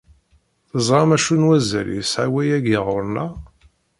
Teẓram 0.71 1.09
acu 1.15 1.35
n 1.39 1.47
wazal 1.47 1.87
yesɛa 1.97 2.27
wayagi 2.33 2.77
ɣer-neɣ? 2.87 3.31